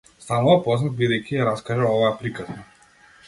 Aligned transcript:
Станува 0.21 0.53
познат 0.67 0.95
бидејќи 1.01 1.37
ја 1.37 1.45
раскажа 1.49 1.91
оваа 1.97 2.11
приказна. 2.23 2.67